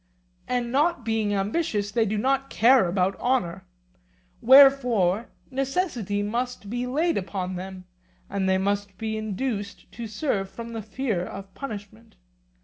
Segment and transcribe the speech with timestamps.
[0.47, 3.67] And not being ambitious they do not care about honour.
[4.41, 7.85] Wherefore necessity must be laid upon them,
[8.27, 12.15] and they must be induced to serve from the fear of punishment.